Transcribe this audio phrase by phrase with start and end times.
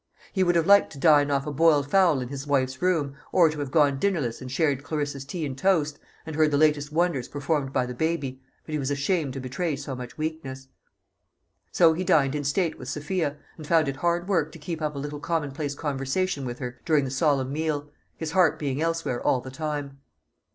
[0.33, 3.51] He would have liked to dine off a boiled fowl in his wife's room, or
[3.51, 7.27] to have gone dinnerless and shared Clarissa's tea and toast, and heard the latest wonders
[7.27, 10.69] performed by the baby, but he was ashamed to betray so much weakness.
[11.71, 14.95] So he dined in state with Sophia, and found it hard work to keep up
[14.95, 19.39] a little commonplace conversation with her during the solemn meal his heart being elsewhere all
[19.39, 19.99] the time.